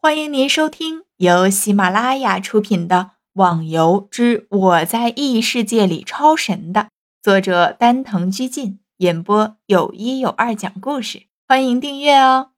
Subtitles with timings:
[0.00, 2.96] 欢迎您收听由喜马拉雅出品的
[3.32, 6.90] 《网游之我在异世界里超神》的
[7.20, 11.24] 作者丹藤居进演播，有一有二讲故事。
[11.48, 12.52] 欢迎订阅哦。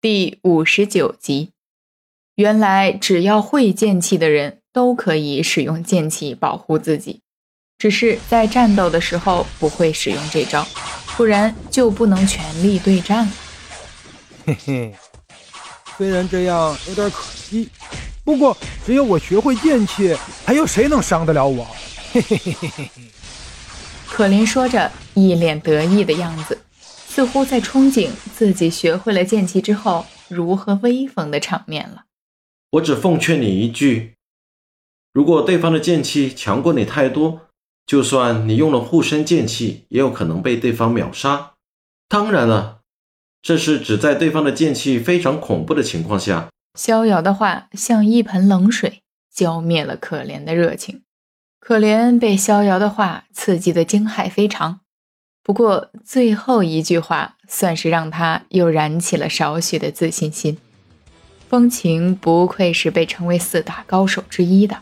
[0.00, 1.52] 第五十九集，
[2.36, 7.20] 原来只要会剑气的人都可以使用剑气保护自己，
[7.76, 10.66] 只是在战斗的时候不会使用这招，
[11.18, 13.32] 不然就不能全力对战了。
[14.46, 14.94] 嘿嘿，
[15.96, 17.70] 虽然这样有点可惜，
[18.24, 21.66] 不过只有我学会剑气，还有谁能伤得了我？
[22.12, 23.02] 嘿嘿嘿嘿嘿嘿。
[24.06, 32.04] 可怜说着，一脸得意的样子，似乎在憧憬自己学会了剑气之后如何威风的场面了。
[32.72, 34.14] 我只奉劝你一句：
[35.14, 37.40] 如果对方的剑气强过你太多，
[37.86, 41.52] 就算你用了护身剑气，也有可能被对方秒杀。
[42.08, 42.80] 当然了。
[43.44, 46.48] 这是指在对方的剑气非常恐怖的情况下。
[46.78, 51.02] 逍遥的话像一盆冷水，浇灭了可怜的热情。
[51.60, 54.80] 可怜被逍遥的话刺激的惊骇非常，
[55.42, 60.56] 不过最后一句话算是让他又燃起了少许的自信心。
[61.46, 64.78] 风情不愧是被称为四大高手之一的，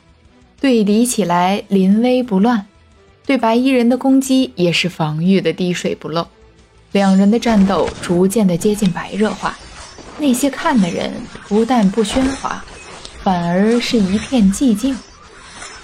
[0.60, 2.66] 对敌起来临危不乱，
[3.26, 6.28] 对白衣人的攻击也是防御的滴水不漏。
[6.92, 9.58] 两人的战斗逐渐的接近白热化，
[10.18, 11.10] 那些看的人
[11.48, 12.62] 不但不喧哗，
[13.22, 14.96] 反而是一片寂静。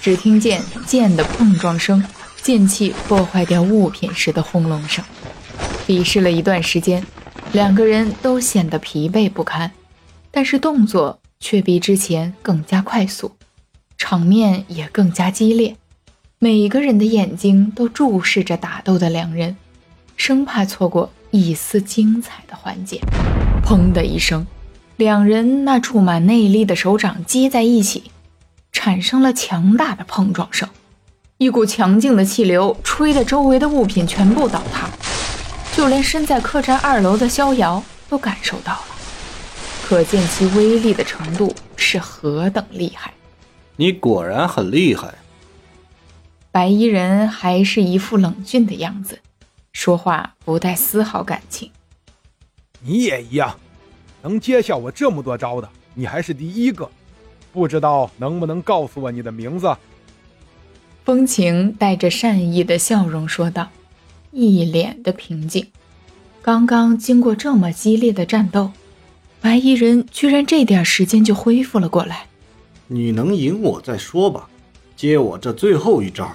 [0.00, 2.04] 只听见剑的碰撞声，
[2.42, 5.04] 剑气破坏掉物品时的轰隆声。
[5.86, 7.04] 比试了一段时间，
[7.52, 9.72] 两个人都显得疲惫不堪，
[10.30, 13.32] 但是动作却比之前更加快速，
[13.96, 15.74] 场面也更加激烈。
[16.38, 19.56] 每个人的眼睛都注视着打斗的两人。
[20.18, 23.00] 生怕错过一丝精彩的环节。
[23.64, 24.46] 砰的一声，
[24.96, 28.10] 两人那注满内力的手掌接在一起，
[28.72, 30.68] 产生了强大的碰撞声。
[31.38, 34.90] 一股强劲的气流吹得周围的物品全部倒塌，
[35.74, 38.84] 就连身在客栈二楼的逍遥都感受到了，
[39.86, 43.14] 可见其威力的程度是何等厉害。
[43.76, 45.14] 你果然很厉害。
[46.50, 49.20] 白衣人还是一副冷峻的样子。
[49.78, 51.70] 说话不带丝毫感情。
[52.80, 53.56] 你也一样，
[54.22, 56.90] 能接下我这么多招的，你还是第一个。
[57.52, 59.72] 不知道能不能告诉我你的名字？
[61.04, 63.68] 风情带着善意的笑容说道，
[64.32, 65.68] 一脸的平静。
[66.42, 68.72] 刚刚经过这么激烈的战斗，
[69.40, 72.26] 白衣人居然这点时间就恢复了过来。
[72.88, 74.50] 你能赢我再说吧，
[74.96, 76.28] 接我这最后一招。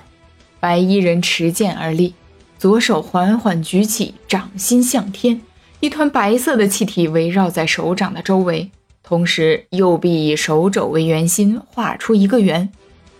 [0.61, 2.13] 白衣人持剑而立。
[2.63, 5.41] 左手缓缓举起，掌心向天，
[5.81, 8.71] 一团白色的气体围绕在手掌的周围。
[9.03, 12.71] 同时，右臂以手肘为圆心，画出一个圆，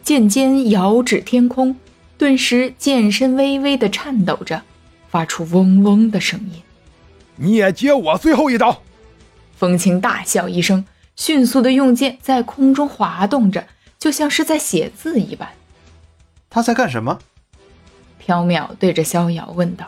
[0.02, 1.76] 剑尖遥指天空。
[2.18, 4.62] 顿时，剑身微微的颤抖着，
[5.10, 6.62] 发出嗡嗡的声音。
[7.36, 8.82] 你也接我最后一刀！
[9.58, 10.86] 风清大笑一声，
[11.18, 13.68] 迅速的用剑在空中滑动着，
[14.00, 15.50] 就像是在写字一般。
[16.50, 17.20] 他在干什么？
[18.26, 19.86] 缥缈对着逍遥问道：“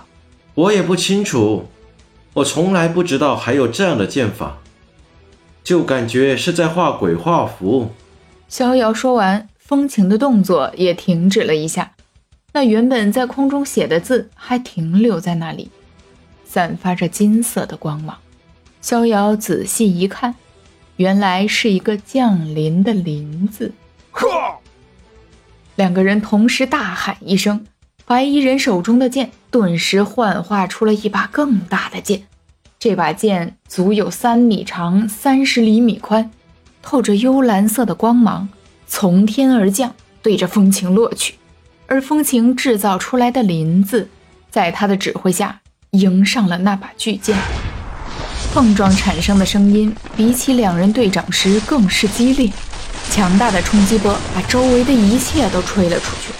[0.55, 1.67] 我也不清楚，
[2.33, 4.57] 我从来不知道还有这样的剑法，
[5.63, 7.91] 就感觉是在画鬼画符。”
[8.47, 11.93] 逍遥说完，风情的动作也停止了一下，
[12.53, 15.69] 那原本在空中写的字还停留在那里，
[16.45, 18.17] 散发着金色的光芒。
[18.81, 20.35] 逍遥仔细一看，
[20.97, 23.73] 原来是一个降临的“临”字。
[24.11, 24.27] 呵！
[25.75, 27.65] 两个人同时大喊一声。
[28.07, 32.27] 白衣人手中的剑顿时幻化出了一把更大的剑，
[32.77, 36.29] 这把剑足有三米长、三十厘米宽，
[36.83, 38.47] 透着幽蓝色的光芒，
[38.85, 41.33] 从天而降，对着风情落去。
[41.87, 44.07] 而风情制造出来的“林”子，
[44.51, 45.61] 在他的指挥下
[45.91, 47.35] 迎上了那把巨剑，
[48.53, 52.51] 碰撞产生的声音比起两人对掌时更是激烈，
[53.09, 56.31] 强大的冲击波把周围的一切都吹了出去。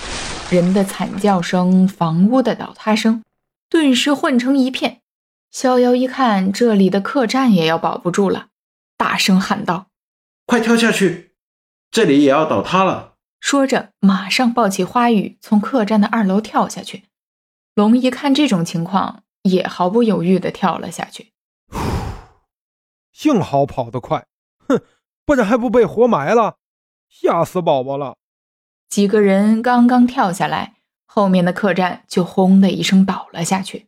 [0.52, 3.24] 人的惨叫声，房屋的倒塌声，
[3.68, 5.02] 顿时混成一片。
[5.50, 8.50] 逍遥一看，这里的客栈也要保不住了，
[8.96, 9.88] 大声喊道
[10.46, 11.32] ：“快跳下去，
[11.90, 17.06] 这里也要倒塌了！”说着，马上抱起花语，从客栈的二楼跳下去。
[17.74, 21.32] 龙一看这种情况，也毫不犹豫地跳了下去。
[23.12, 24.28] 幸好跑得快，
[24.68, 24.82] 哼，
[25.26, 26.58] 不然还不被活埋了，
[27.10, 28.18] 吓死宝宝了。
[28.90, 33.88] 几个人刚刚跳下来，后面的客栈就轰的一声倒了下去。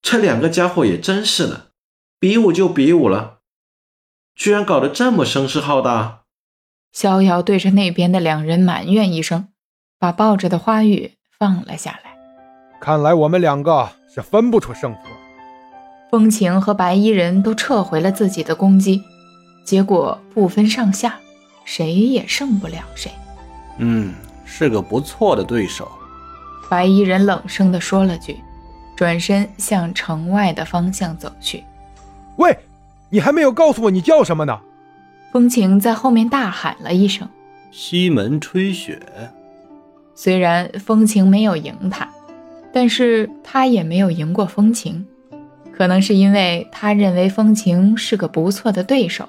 [0.00, 1.66] 这两个家伙也真是的，
[2.18, 3.38] 比武就比武了，
[4.34, 6.22] 居然搞得这么声势浩大。
[6.92, 9.48] 逍遥对着那边的两人埋怨一声，
[9.98, 12.16] 把抱着的花玉放了下来。
[12.80, 15.00] 看来我们两个是分不出胜负。
[16.10, 19.02] 风情和白衣人都撤回了自己的攻击，
[19.64, 21.20] 结果不分上下，
[21.64, 23.12] 谁也胜不了谁。
[23.76, 24.14] 嗯，
[24.50, 25.86] 是个不错的对手。
[26.70, 28.38] 白衣人冷声地说了句，
[28.96, 31.62] 转身向城外的方向走去。
[32.36, 32.58] 喂，
[33.10, 34.58] 你还没有告诉我你叫什么呢？
[35.30, 37.28] 风情在后面大喊了一声
[37.70, 38.98] ：“西门吹雪。”
[40.16, 42.08] 虽然风情没有赢他，
[42.72, 45.06] 但是他也没有赢过风情。
[45.72, 49.28] 可能是因为他认为风情是个不错的对手，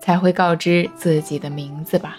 [0.00, 2.18] 才会告知自己的名字吧。